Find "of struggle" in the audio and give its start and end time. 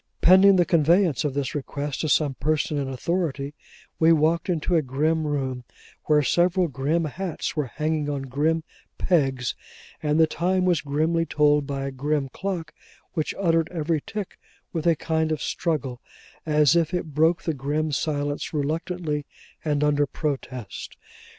15.31-16.01